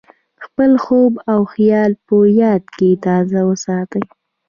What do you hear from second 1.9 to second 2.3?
په